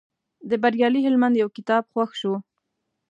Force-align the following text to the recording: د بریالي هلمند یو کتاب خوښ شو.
د 0.49 0.51
بریالي 0.61 0.99
هلمند 1.03 1.35
یو 1.41 1.49
کتاب 1.57 1.83
خوښ 1.91 2.11
شو. 2.21 2.33